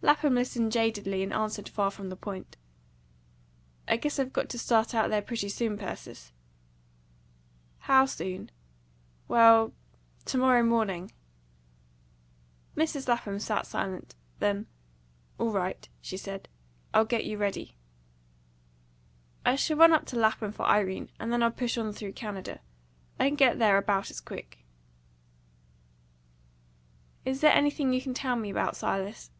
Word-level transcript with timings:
Lapham 0.00 0.36
listened 0.36 0.70
jadedly, 0.70 1.24
and 1.24 1.32
answered 1.32 1.68
far 1.68 1.90
from 1.90 2.08
the 2.08 2.14
point. 2.14 2.56
"I 3.88 3.96
guess 3.96 4.20
I've 4.20 4.32
got 4.32 4.48
to 4.50 4.58
start 4.58 4.94
out 4.94 5.10
there 5.10 5.20
pretty 5.20 5.48
soon, 5.48 5.76
Persis." 5.76 6.32
"How 7.80 8.06
soon?" 8.06 8.52
"Well, 9.26 9.72
to 10.26 10.38
morrow 10.38 10.62
morning." 10.62 11.10
Mrs. 12.76 13.08
Lapham 13.08 13.40
sat 13.40 13.66
silent. 13.66 14.14
Then, 14.38 14.66
"All 15.36 15.50
right," 15.50 15.88
she 16.00 16.16
said. 16.16 16.48
"I'll 16.94 17.04
get 17.04 17.24
you 17.24 17.36
ready." 17.36 17.74
"I 19.44 19.56
shall 19.56 19.76
run 19.76 19.92
up 19.92 20.06
to 20.06 20.16
Lapham 20.16 20.52
for 20.52 20.62
Irene, 20.64 21.10
and 21.18 21.32
then 21.32 21.42
I'll 21.42 21.50
push 21.50 21.76
on 21.76 21.92
through 21.92 22.12
Canada. 22.12 22.60
I 23.18 23.26
can 23.26 23.34
get 23.34 23.58
there 23.58 23.76
about 23.78 24.10
as 24.12 24.20
quick." 24.20 24.64
"Is 27.24 27.42
it 27.42 27.48
anything 27.54 27.92
you 27.92 28.00
can 28.00 28.14
tell 28.14 28.36
me 28.36 28.48
about, 28.50 28.76
Silas?" 28.76 29.32